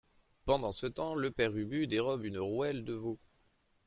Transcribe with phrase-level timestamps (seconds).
[0.45, 3.19] Pendant ce temps le Père Ubu dérobe une rouelle de veau.